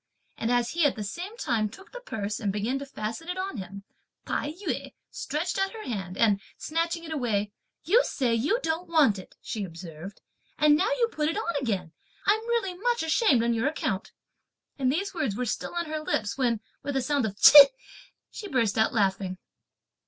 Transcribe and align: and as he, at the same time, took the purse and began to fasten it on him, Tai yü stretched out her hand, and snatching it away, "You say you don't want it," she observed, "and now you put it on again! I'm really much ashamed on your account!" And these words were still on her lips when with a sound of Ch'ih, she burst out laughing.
and 0.35 0.51
as 0.51 0.71
he, 0.71 0.83
at 0.83 0.95
the 0.95 1.03
same 1.03 1.37
time, 1.37 1.69
took 1.69 1.91
the 1.91 1.99
purse 1.99 2.39
and 2.39 2.51
began 2.51 2.79
to 2.79 2.87
fasten 2.87 3.29
it 3.29 3.37
on 3.37 3.57
him, 3.57 3.83
Tai 4.25 4.51
yü 4.53 4.95
stretched 5.11 5.59
out 5.59 5.73
her 5.73 5.83
hand, 5.83 6.17
and 6.17 6.41
snatching 6.57 7.03
it 7.03 7.11
away, 7.11 7.51
"You 7.83 8.03
say 8.03 8.33
you 8.33 8.59
don't 8.63 8.89
want 8.89 9.19
it," 9.19 9.35
she 9.43 9.63
observed, 9.63 10.19
"and 10.57 10.75
now 10.75 10.89
you 10.97 11.07
put 11.11 11.29
it 11.29 11.37
on 11.37 11.55
again! 11.61 11.91
I'm 12.25 12.41
really 12.47 12.73
much 12.73 13.03
ashamed 13.03 13.43
on 13.43 13.53
your 13.53 13.67
account!" 13.67 14.11
And 14.79 14.91
these 14.91 15.13
words 15.13 15.35
were 15.35 15.45
still 15.45 15.75
on 15.75 15.85
her 15.85 15.99
lips 15.99 16.35
when 16.35 16.61
with 16.81 16.95
a 16.97 17.01
sound 17.03 17.27
of 17.27 17.35
Ch'ih, 17.35 17.67
she 18.31 18.47
burst 18.47 18.79
out 18.79 18.93
laughing. 18.95 19.37